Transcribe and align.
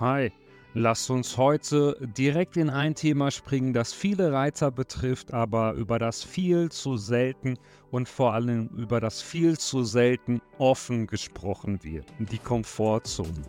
Hi, 0.00 0.30
lass 0.74 1.10
uns 1.10 1.36
heute 1.36 1.96
direkt 2.16 2.56
in 2.56 2.70
ein 2.70 2.94
Thema 2.94 3.32
springen, 3.32 3.72
das 3.72 3.92
viele 3.92 4.32
Reiter 4.32 4.70
betrifft, 4.70 5.34
aber 5.34 5.72
über 5.72 5.98
das 5.98 6.22
viel 6.22 6.70
zu 6.70 6.96
selten 6.96 7.58
und 7.90 8.08
vor 8.08 8.32
allem 8.32 8.68
über 8.76 9.00
das 9.00 9.20
viel 9.20 9.58
zu 9.58 9.82
selten 9.82 10.40
offen 10.58 11.08
gesprochen 11.08 11.82
wird. 11.82 12.06
Die 12.20 12.38
Komfortzone. 12.38 13.42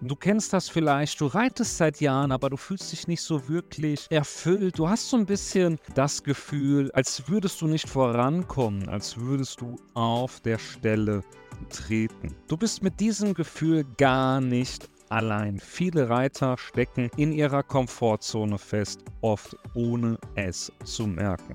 Du 0.00 0.14
kennst 0.14 0.52
das 0.52 0.68
vielleicht, 0.68 1.20
du 1.20 1.26
reitest 1.26 1.76
seit 1.76 2.00
Jahren, 2.00 2.30
aber 2.30 2.50
du 2.50 2.56
fühlst 2.56 2.92
dich 2.92 3.08
nicht 3.08 3.22
so 3.22 3.48
wirklich 3.48 4.06
erfüllt. 4.10 4.78
Du 4.78 4.88
hast 4.88 5.10
so 5.10 5.16
ein 5.16 5.26
bisschen 5.26 5.80
das 5.96 6.22
Gefühl, 6.22 6.92
als 6.92 7.28
würdest 7.28 7.60
du 7.60 7.66
nicht 7.66 7.88
vorankommen, 7.88 8.88
als 8.88 9.16
würdest 9.16 9.60
du 9.60 9.74
auf 9.94 10.38
der 10.38 10.58
Stelle 10.58 11.24
treten. 11.68 12.36
Du 12.46 12.56
bist 12.56 12.84
mit 12.84 13.00
diesem 13.00 13.34
Gefühl 13.34 13.84
gar 13.96 14.40
nicht 14.40 14.88
allein. 15.08 15.58
Viele 15.58 16.08
Reiter 16.08 16.56
stecken 16.58 17.10
in 17.16 17.32
ihrer 17.32 17.62
Komfortzone 17.62 18.58
fest, 18.58 19.04
oft 19.20 19.56
ohne 19.74 20.18
es 20.34 20.72
zu 20.84 21.06
merken. 21.06 21.54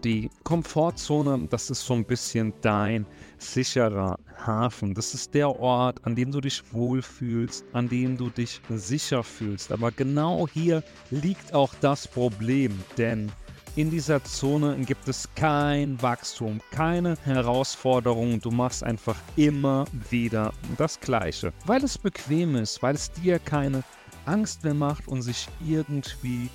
Die 0.00 0.30
Komfortzone, 0.42 1.48
das 1.50 1.68
ist 1.68 1.84
so 1.84 1.92
ein 1.92 2.04
bisschen 2.06 2.54
dein 2.62 3.04
sicherer 3.36 4.18
Hafen. 4.38 4.94
Das 4.94 5.12
ist 5.12 5.34
der 5.34 5.60
Ort, 5.60 6.02
an 6.06 6.16
dem 6.16 6.32
du 6.32 6.40
dich 6.40 6.62
wohlfühlst, 6.72 7.64
an 7.74 7.90
dem 7.90 8.16
du 8.16 8.30
dich 8.30 8.60
sicher 8.70 9.22
fühlst. 9.22 9.70
Aber 9.70 9.90
genau 9.90 10.48
hier 10.48 10.82
liegt 11.10 11.52
auch 11.52 11.74
das 11.82 12.08
Problem, 12.08 12.72
denn 12.96 13.30
in 13.74 13.90
dieser 13.90 14.22
Zone 14.22 14.76
gibt 14.84 15.08
es 15.08 15.28
kein 15.34 16.00
Wachstum, 16.02 16.60
keine 16.70 17.16
Herausforderungen. 17.24 18.40
Du 18.40 18.50
machst 18.50 18.84
einfach 18.84 19.16
immer 19.36 19.86
wieder 20.10 20.52
das 20.76 21.00
Gleiche, 21.00 21.52
weil 21.64 21.82
es 21.82 21.96
bequem 21.96 22.56
ist, 22.56 22.82
weil 22.82 22.94
es 22.94 23.10
dir 23.10 23.38
keine 23.38 23.82
Angst 24.26 24.62
mehr 24.62 24.74
macht 24.74 25.08
und 25.08 25.22
sich 25.22 25.48
irgendwie 25.66 26.50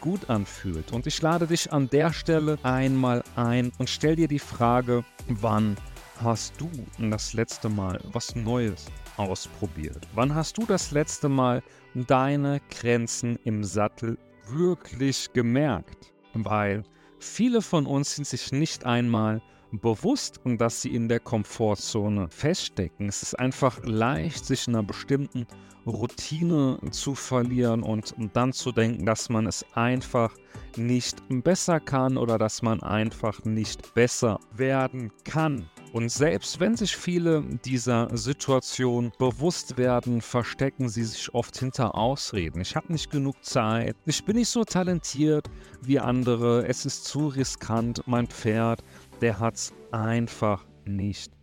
gut 0.00 0.28
anfühlt. 0.28 0.92
Und 0.92 1.06
ich 1.06 1.22
lade 1.22 1.46
dich 1.46 1.72
an 1.72 1.88
der 1.90 2.12
Stelle 2.12 2.58
einmal 2.64 3.22
ein 3.36 3.70
und 3.78 3.88
stell 3.88 4.16
dir 4.16 4.28
die 4.28 4.38
Frage, 4.38 5.04
wann 5.28 5.76
hast 6.22 6.54
du 6.60 6.68
das 6.98 7.32
letzte 7.32 7.68
Mal 7.68 8.00
was 8.12 8.34
Neues 8.34 8.86
ausprobiert? 9.16 10.06
Wann 10.14 10.34
hast 10.34 10.58
du 10.58 10.66
das 10.66 10.90
letzte 10.90 11.28
Mal 11.28 11.62
deine 11.94 12.60
Grenzen 12.70 13.38
im 13.44 13.62
Sattel 13.62 14.18
wirklich 14.48 15.32
gemerkt? 15.32 16.15
Weil 16.44 16.82
viele 17.18 17.62
von 17.62 17.86
uns 17.86 18.16
sind 18.16 18.26
sich 18.26 18.52
nicht 18.52 18.84
einmal 18.84 19.42
bewusst, 19.72 20.40
dass 20.44 20.82
sie 20.82 20.94
in 20.94 21.08
der 21.08 21.20
Komfortzone 21.20 22.28
feststecken. 22.28 23.08
Es 23.08 23.22
ist 23.22 23.38
einfach 23.38 23.84
leicht, 23.84 24.44
sich 24.44 24.68
in 24.68 24.74
einer 24.74 24.86
bestimmten 24.86 25.46
Routine 25.86 26.78
zu 26.90 27.14
verlieren 27.14 27.82
und 27.82 28.14
dann 28.32 28.52
zu 28.52 28.72
denken, 28.72 29.06
dass 29.06 29.28
man 29.28 29.46
es 29.46 29.64
einfach 29.74 30.34
nicht 30.76 31.22
besser 31.28 31.80
kann 31.80 32.16
oder 32.16 32.38
dass 32.38 32.62
man 32.62 32.82
einfach 32.82 33.44
nicht 33.44 33.94
besser 33.94 34.40
werden 34.52 35.12
kann. 35.24 35.68
Und 35.92 36.10
selbst 36.10 36.60
wenn 36.60 36.76
sich 36.76 36.96
viele 36.96 37.42
dieser 37.64 38.14
Situation 38.16 39.12
bewusst 39.18 39.78
werden, 39.78 40.20
verstecken 40.20 40.88
sie 40.88 41.04
sich 41.04 41.32
oft 41.34 41.56
hinter 41.58 41.94
Ausreden. 41.94 42.60
Ich 42.60 42.76
habe 42.76 42.92
nicht 42.92 43.10
genug 43.10 43.42
Zeit, 43.44 43.96
ich 44.04 44.24
bin 44.24 44.36
nicht 44.36 44.50
so 44.50 44.64
talentiert 44.64 45.48
wie 45.82 45.98
andere, 45.98 46.66
es 46.66 46.84
ist 46.84 47.04
zu 47.04 47.28
riskant, 47.28 48.02
mein 48.06 48.26
Pferd, 48.26 48.82
der 49.20 49.38
hat 49.38 49.54
es 49.54 49.72
einfach 49.90 50.66
nicht 50.84 51.35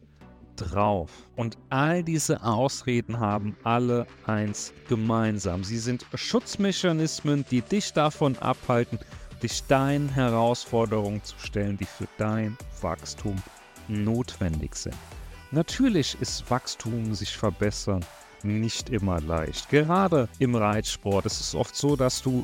drauf. 0.55 1.11
Und 1.35 1.57
all 1.69 2.03
diese 2.03 2.43
Ausreden 2.43 3.19
haben 3.19 3.55
alle 3.63 4.07
eins 4.25 4.73
gemeinsam. 4.87 5.63
Sie 5.63 5.77
sind 5.77 6.05
Schutzmechanismen, 6.13 7.45
die 7.49 7.61
dich 7.61 7.93
davon 7.93 8.37
abhalten, 8.37 8.99
dich 9.41 9.63
deinen 9.65 10.09
Herausforderungen 10.09 11.23
zu 11.23 11.35
stellen, 11.37 11.77
die 11.77 11.85
für 11.85 12.07
dein 12.17 12.57
Wachstum 12.81 13.35
notwendig 13.87 14.75
sind. 14.75 14.95
Natürlich 15.51 16.17
ist 16.19 16.49
Wachstum, 16.49 17.13
sich 17.13 17.35
verbessern, 17.35 18.03
nicht 18.41 18.89
immer 18.89 19.21
leicht. 19.21 19.69
Gerade 19.69 20.27
im 20.39 20.55
Reitsport 20.55 21.25
ist 21.25 21.39
es 21.39 21.55
oft 21.55 21.75
so, 21.75 21.95
dass 21.95 22.21
du 22.21 22.43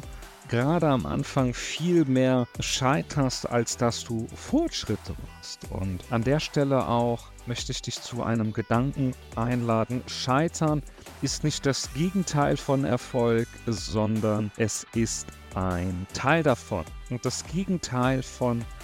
gerade 0.50 0.88
am 0.88 1.06
Anfang 1.06 1.54
viel 1.54 2.06
mehr 2.06 2.48
scheiterst, 2.60 3.50
als 3.50 3.78
dass 3.78 4.04
du 4.04 4.28
Fortschritte 4.36 5.16
machst. 5.28 5.62
Und 5.70 6.04
an 6.10 6.24
der 6.24 6.40
Stelle 6.40 6.88
auch 6.88 7.32
möchte 7.46 7.72
ich 7.72 7.82
dich 7.82 8.02
zu 8.02 8.24
einem 8.24 8.52
Gedanken 8.52 9.14
einladen. 9.36 10.04
Scheitern 10.08 10.84
ist 11.22 11.44
nicht 11.44 11.66
das 11.66 11.94
Gegenteil 11.94 12.58
von 12.58 12.84
Erfolg, 12.84 13.48
sondern 13.66 14.52
es 14.58 14.86
ist 14.94 15.28
ein 15.56 16.06
Teil 16.14 16.44
davon. 16.44 16.86
Und 17.09 17.26
das 17.26 17.46
Gegenteil 17.46 18.24
von 18.24 18.59
Erfolg 18.59 18.78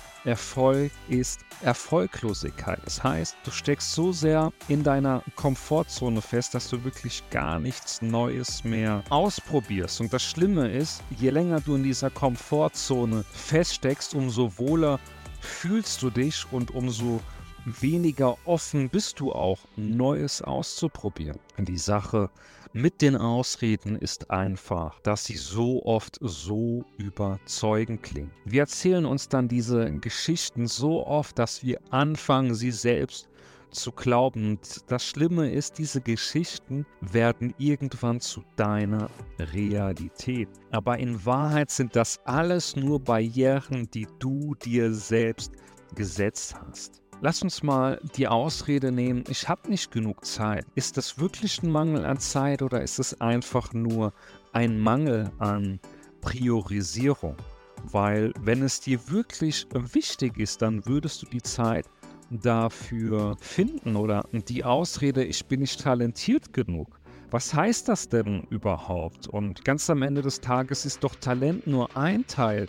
ist 1.08 1.40
Erfolglosigkeit. 1.62 2.80
Das 2.84 3.04
heißt, 3.04 3.38
du 3.44 3.52
steckst 3.52 3.92
so 3.94 4.12
sehr 4.12 4.52
in 4.68 4.84
deiner 4.84 5.24
Komfortzone 5.36 6.22
fest, 6.22 6.54
dass 6.56 6.70
du 6.70 6.84
wirklich 6.84 7.24
gar 7.30 7.60
nichts 7.60 8.02
Neues 8.02 8.64
mehr 8.64 9.04
ausprobierst. 9.10 10.02
Und 10.02 10.12
das 10.12 10.24
Schlimme 10.24 10.70
ist, 10.70 11.04
je 11.18 11.30
länger 11.30 11.62
du 11.62 11.76
in 11.76 11.84
dieser 11.84 12.10
Komfortzone 12.10 13.24
feststeckst, 13.32 14.16
umso 14.16 14.58
wohler 14.58 15.00
fühlst 15.40 16.02
du 16.02 16.10
dich 16.10 16.46
und 16.52 16.72
umso 16.72 17.22
weniger 17.66 18.38
offen 18.46 18.90
bist 18.90 19.20
du 19.20 19.32
auch, 19.32 19.60
Neues 19.76 20.42
auszuprobieren. 20.42 21.40
Die 21.58 21.78
Sache 21.78 22.30
mit 22.74 23.02
den 23.02 23.16
Ausreden 23.16 23.96
ist 23.96 24.32
einfach, 24.32 25.00
dass 25.02 25.26
sie 25.26 25.38
so 25.38 25.84
oft 25.86 26.18
so 26.22 26.84
überzeugend 26.98 28.04
klingen. 28.04 28.32
Wir 28.44 28.62
erzählen 28.62 29.06
uns 29.06 29.30
dann 29.30 29.48
diese 29.48 29.92
Geschichten 29.94 30.68
so 30.68 31.06
oft, 31.08 31.40
dass 31.40 31.64
wir 31.64 31.80
anfangen, 31.90 32.54
sie 32.54 32.72
selbst 32.72 33.30
zu 33.72 33.92
glauben. 33.92 34.52
Und 34.52 34.92
das 34.92 35.06
Schlimme 35.06 35.52
ist, 35.52 35.78
diese 35.78 36.02
Geschichten 36.02 36.86
werden 37.02 37.54
irgendwann 37.58 38.20
zu 38.20 38.44
deiner 38.56 39.10
Realität. 39.40 40.50
Aber 40.72 40.98
in 40.98 41.26
Wahrheit 41.26 41.72
sind 41.72 41.96
das 41.96 42.20
alles 42.26 42.76
nur 42.76 43.00
Barrieren, 43.00 43.90
die 43.94 44.08
du 44.20 44.56
dir 44.56 44.94
selbst 44.94 45.54
gesetzt 45.96 46.56
hast. 46.56 47.05
Lass 47.22 47.42
uns 47.42 47.64
mal 47.64 48.00
die 48.18 48.28
Ausrede 48.28 48.92
nehmen, 48.92 49.24
ich 49.30 49.48
habe 49.48 49.70
nicht 49.70 49.90
genug 49.90 50.26
Zeit. 50.26 50.66
Ist 50.76 50.98
das 50.98 51.18
wirklich 51.18 51.64
ein 51.64 51.72
Mangel 51.72 52.06
an 52.06 52.20
Zeit 52.20 52.62
oder 52.62 52.82
ist 52.82 53.00
es 53.00 53.20
einfach 53.22 53.74
nur 53.74 54.14
ein 54.52 54.78
Mangel 54.80 55.32
an 55.40 55.80
Priorisierung? 56.20 57.38
Weil 57.86 58.34
wenn 58.42 58.62
es 58.62 58.82
dir 58.82 59.10
wirklich 59.10 59.66
wichtig 59.72 60.38
ist, 60.38 60.62
dann 60.62 60.86
würdest 60.86 61.22
du 61.22 61.28
die 61.28 61.42
Zeit 61.42 61.86
dafür 62.30 63.38
finden 63.40 63.96
oder 63.96 64.26
die 64.34 64.64
Ausrede, 64.64 65.24
ich 65.24 65.46
bin 65.46 65.62
nicht 65.62 65.82
talentiert 65.82 66.52
genug. 66.52 67.00
Was 67.32 67.54
heißt 67.54 67.88
das 67.88 68.10
denn 68.10 68.46
überhaupt? 68.50 69.28
Und 69.28 69.64
ganz 69.64 69.90
am 69.90 70.02
Ende 70.02 70.22
des 70.22 70.42
Tages 70.42 70.86
ist 70.86 71.04
doch 71.04 71.16
Talent 71.16 71.66
nur 71.66 71.96
ein 71.96 72.28
Teil 72.28 72.68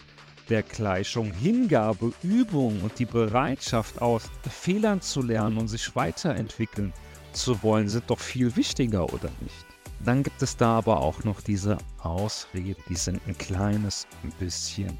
der 0.48 0.62
Gleichung. 0.62 1.32
Hingabe, 1.32 2.12
Übung 2.22 2.80
und 2.82 2.98
die 2.98 3.04
Bereitschaft 3.06 4.00
aus 4.00 4.24
Fehlern 4.48 5.00
zu 5.00 5.22
lernen 5.22 5.58
und 5.58 5.68
sich 5.68 5.94
weiterentwickeln 5.96 6.92
zu 7.32 7.62
wollen, 7.62 7.88
sind 7.88 8.08
doch 8.08 8.18
viel 8.18 8.56
wichtiger, 8.56 9.12
oder 9.12 9.30
nicht? 9.40 9.66
Dann 10.04 10.22
gibt 10.22 10.42
es 10.42 10.56
da 10.56 10.78
aber 10.78 11.00
auch 11.00 11.24
noch 11.24 11.40
diese 11.40 11.78
Ausreden, 12.02 12.82
die 12.88 12.96
sind 12.96 13.20
ein 13.26 13.36
kleines 13.36 14.06
bisschen 14.38 14.96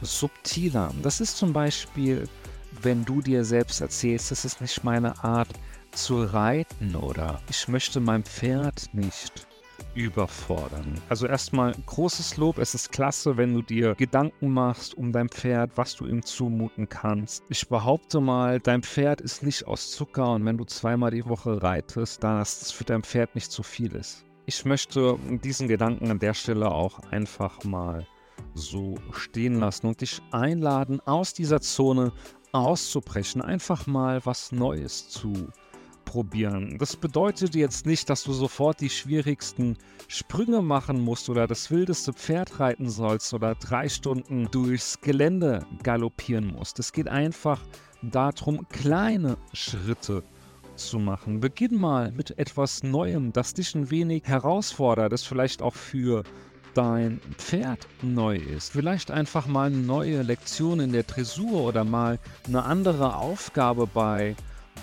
subtiler. 0.00 0.92
Das 1.02 1.20
ist 1.20 1.36
zum 1.36 1.52
Beispiel, 1.52 2.28
wenn 2.82 3.04
du 3.04 3.20
dir 3.20 3.44
selbst 3.44 3.80
erzählst, 3.80 4.30
das 4.30 4.44
ist 4.44 4.60
nicht 4.60 4.82
meine 4.84 5.22
Art 5.22 5.48
zu 5.92 6.24
reiten 6.24 6.96
oder 6.96 7.40
ich 7.50 7.68
möchte 7.68 8.00
mein 8.00 8.24
Pferd 8.24 8.88
nicht 8.92 9.46
überfordern. 9.94 11.00
Also 11.08 11.26
erstmal 11.26 11.74
großes 11.86 12.36
Lob. 12.36 12.58
Es 12.58 12.74
ist 12.74 12.92
klasse, 12.92 13.36
wenn 13.36 13.54
du 13.54 13.62
dir 13.62 13.94
Gedanken 13.94 14.50
machst 14.50 14.96
um 14.96 15.12
dein 15.12 15.28
Pferd, 15.28 15.72
was 15.76 15.94
du 15.96 16.06
ihm 16.06 16.22
zumuten 16.22 16.88
kannst. 16.88 17.44
Ich 17.48 17.68
behaupte 17.68 18.20
mal, 18.20 18.60
dein 18.60 18.82
Pferd 18.82 19.20
ist 19.20 19.42
nicht 19.42 19.66
aus 19.66 19.90
Zucker 19.90 20.32
und 20.32 20.44
wenn 20.44 20.58
du 20.58 20.64
zweimal 20.64 21.10
die 21.10 21.26
Woche 21.26 21.62
reitest, 21.62 22.22
dann 22.24 22.40
ist 22.40 22.62
es 22.62 22.70
für 22.70 22.84
dein 22.84 23.02
Pferd 23.02 23.34
nicht 23.34 23.50
zu 23.50 23.62
viel 23.62 23.94
ist. 23.94 24.24
Ich 24.46 24.64
möchte 24.64 25.18
diesen 25.44 25.68
Gedanken 25.68 26.10
an 26.10 26.18
der 26.18 26.34
Stelle 26.34 26.70
auch 26.70 26.98
einfach 27.10 27.62
mal 27.64 28.06
so 28.54 28.96
stehen 29.12 29.60
lassen 29.60 29.86
und 29.86 30.00
dich 30.00 30.20
einladen, 30.30 31.00
aus 31.00 31.32
dieser 31.32 31.60
Zone 31.60 32.12
auszubrechen, 32.52 33.40
einfach 33.40 33.86
mal 33.86 34.20
was 34.24 34.52
Neues 34.52 35.08
zu 35.08 35.48
ausprobieren. 36.12 36.76
Das 36.78 36.96
bedeutet 36.96 37.54
jetzt 37.54 37.86
nicht, 37.86 38.10
dass 38.10 38.22
du 38.22 38.32
sofort 38.32 38.80
die 38.80 38.90
schwierigsten 38.90 39.76
Sprünge 40.08 40.60
machen 40.60 41.00
musst 41.00 41.30
oder 41.30 41.46
das 41.46 41.70
wildeste 41.70 42.12
Pferd 42.12 42.60
reiten 42.60 42.90
sollst 42.90 43.32
oder 43.32 43.54
drei 43.54 43.88
Stunden 43.88 44.48
durchs 44.50 45.00
Gelände 45.00 45.64
galoppieren 45.82 46.52
musst. 46.54 46.78
Es 46.78 46.92
geht 46.92 47.08
einfach 47.08 47.60
darum, 48.02 48.66
kleine 48.68 49.38
Schritte 49.54 50.22
zu 50.76 50.98
machen. 50.98 51.40
Beginn 51.40 51.76
mal 51.80 52.12
mit 52.12 52.38
etwas 52.38 52.82
Neuem, 52.82 53.32
das 53.32 53.54
dich 53.54 53.74
ein 53.74 53.90
wenig 53.90 54.24
herausfordert, 54.24 55.12
das 55.12 55.22
vielleicht 55.22 55.62
auch 55.62 55.74
für 55.74 56.24
dein 56.74 57.20
Pferd 57.36 57.86
neu 58.02 58.36
ist. 58.36 58.72
Vielleicht 58.72 59.10
einfach 59.10 59.46
mal 59.46 59.66
eine 59.66 59.76
neue 59.76 60.22
Lektion 60.22 60.80
in 60.80 60.92
der 60.92 61.02
Dressur 61.04 61.62
oder 61.62 61.84
mal 61.84 62.18
eine 62.46 62.64
andere 62.64 63.16
Aufgabe 63.16 63.86
bei 63.86 64.34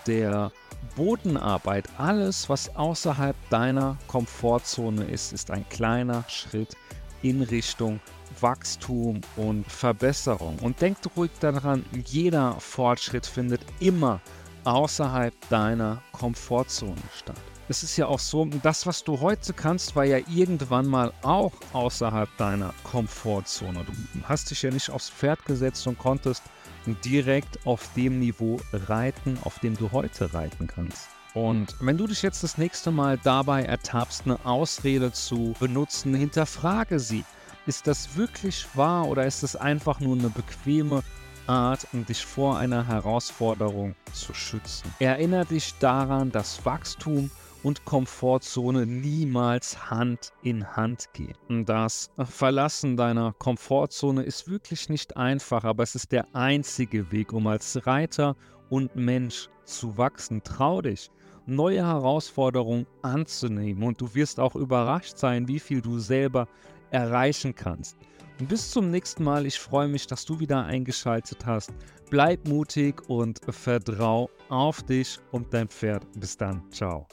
der 0.07 0.51
Bodenarbeit. 0.95 1.87
Alles, 1.97 2.49
was 2.49 2.75
außerhalb 2.75 3.35
deiner 3.49 3.97
Komfortzone 4.07 5.05
ist, 5.05 5.33
ist 5.33 5.51
ein 5.51 5.67
kleiner 5.69 6.23
Schritt 6.27 6.75
in 7.21 7.41
Richtung 7.41 7.99
Wachstum 8.39 9.21
und 9.35 9.69
Verbesserung. 9.69 10.57
Und 10.59 10.81
denk 10.81 10.97
ruhig 11.15 11.31
daran, 11.39 11.85
jeder 12.05 12.53
Fortschritt 12.59 13.25
findet 13.25 13.61
immer 13.79 14.21
außerhalb 14.63 15.33
deiner 15.49 16.01
Komfortzone 16.11 17.01
statt. 17.17 17.37
Es 17.71 17.83
ist 17.83 17.97
ja 17.97 18.07
auch 18.07 18.19
so, 18.19 18.45
das, 18.63 18.87
was 18.87 19.03
du 19.03 19.19
heute 19.19 19.53
kannst, 19.53 19.95
war 19.95 20.03
ja 20.03 20.17
irgendwann 20.27 20.87
mal 20.87 21.13
auch 21.21 21.53
außerhalb 21.71 22.27
deiner 22.37 22.73
Komfortzone. 22.83 23.85
Du 23.85 23.93
hast 24.23 24.49
dich 24.49 24.63
ja 24.63 24.71
nicht 24.71 24.89
aufs 24.89 25.09
Pferd 25.09 25.45
gesetzt 25.45 25.85
und 25.85 25.99
konntest 25.99 26.41
direkt 26.85 27.65
auf 27.65 27.89
dem 27.95 28.19
Niveau 28.19 28.59
reiten, 28.71 29.37
auf 29.43 29.59
dem 29.59 29.77
du 29.77 29.91
heute 29.91 30.33
reiten 30.33 30.67
kannst. 30.67 31.09
Und 31.33 31.75
wenn 31.79 31.97
du 31.97 32.07
dich 32.07 32.21
jetzt 32.21 32.43
das 32.43 32.57
nächste 32.57 32.91
Mal 32.91 33.19
dabei 33.23 33.63
ertappst, 33.63 34.23
eine 34.25 34.43
Ausrede 34.45 35.11
zu 35.11 35.53
benutzen, 35.59 36.15
hinterfrage 36.15 36.99
sie. 36.99 37.23
Ist 37.67 37.85
das 37.85 38.15
wirklich 38.15 38.65
wahr 38.73 39.07
oder 39.07 39.25
ist 39.25 39.43
es 39.43 39.55
einfach 39.55 39.99
nur 39.99 40.17
eine 40.17 40.29
bequeme 40.29 41.03
Art, 41.45 41.87
um 41.93 42.05
dich 42.05 42.25
vor 42.25 42.57
einer 42.57 42.87
Herausforderung 42.87 43.95
zu 44.11 44.33
schützen? 44.33 44.91
Erinnere 44.99 45.45
dich 45.45 45.75
daran, 45.79 46.31
dass 46.31 46.65
Wachstum 46.65 47.29
und 47.63 47.85
Komfortzone 47.85 48.85
niemals 48.85 49.89
Hand 49.89 50.31
in 50.43 50.75
Hand 50.75 51.09
gehen. 51.13 51.65
Das 51.65 52.09
Verlassen 52.17 52.97
deiner 52.97 53.33
Komfortzone 53.33 54.23
ist 54.23 54.49
wirklich 54.49 54.89
nicht 54.89 55.17
einfach, 55.17 55.63
aber 55.63 55.83
es 55.83 55.95
ist 55.95 56.11
der 56.11 56.33
einzige 56.33 57.11
Weg, 57.11 57.33
um 57.33 57.47
als 57.47 57.85
Reiter 57.85 58.35
und 58.69 58.95
Mensch 58.95 59.49
zu 59.65 59.97
wachsen. 59.97 60.41
Trau 60.43 60.81
dich, 60.81 61.11
neue 61.45 61.85
Herausforderungen 61.85 62.85
anzunehmen 63.01 63.83
und 63.83 63.99
du 63.99 64.13
wirst 64.15 64.39
auch 64.39 64.55
überrascht 64.55 65.17
sein, 65.17 65.47
wie 65.47 65.59
viel 65.59 65.81
du 65.81 65.99
selber 65.99 66.47
erreichen 66.91 67.53
kannst. 67.55 67.97
Bis 68.47 68.71
zum 68.71 68.89
nächsten 68.89 69.25
Mal. 69.25 69.45
Ich 69.45 69.59
freue 69.59 69.89
mich, 69.89 70.07
dass 70.07 70.23
du 70.23 70.39
wieder 70.39 70.63
eingeschaltet 70.63 71.45
hast. 71.45 71.73
Bleib 72.09 72.47
mutig 72.47 73.01
und 73.09 73.41
vertrau 73.49 74.29
auf 74.47 74.81
dich 74.83 75.19
und 75.31 75.53
dein 75.53 75.67
Pferd. 75.67 76.05
Bis 76.17 76.37
dann. 76.37 76.63
Ciao. 76.71 77.05